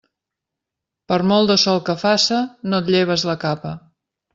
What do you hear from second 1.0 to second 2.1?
Per molt de sol que